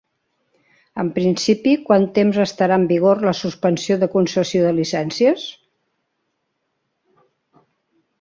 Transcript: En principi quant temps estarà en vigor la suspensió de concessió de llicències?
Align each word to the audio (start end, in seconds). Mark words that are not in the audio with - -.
En 1.01 1.09
principi 1.17 1.73
quant 1.89 2.07
temps 2.15 2.39
estarà 2.43 2.79
en 2.81 2.87
vigor 2.91 3.21
la 3.29 3.33
suspensió 3.39 3.97
de 4.05 4.09
concessió 4.15 4.63
de 4.69 4.73
llicències? 4.79 5.45